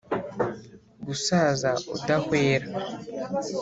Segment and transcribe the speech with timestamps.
[1.05, 2.67] gasaza udahwera